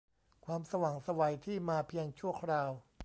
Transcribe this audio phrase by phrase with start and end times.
[0.45, 2.71] ความสว่างไสวที่มาเพียงชั่วคราว